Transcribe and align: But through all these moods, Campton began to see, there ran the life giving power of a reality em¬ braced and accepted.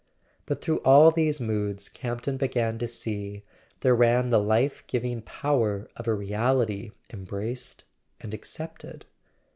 But 0.47 0.61
through 0.61 0.79
all 0.79 1.11
these 1.11 1.39
moods, 1.39 1.87
Campton 1.87 2.35
began 2.35 2.79
to 2.79 2.87
see, 2.87 3.43
there 3.81 3.93
ran 3.93 4.31
the 4.31 4.39
life 4.39 4.83
giving 4.87 5.21
power 5.21 5.91
of 5.95 6.07
a 6.07 6.15
reality 6.15 6.89
em¬ 7.11 7.23
braced 7.23 7.83
and 8.19 8.33
accepted. 8.33 9.05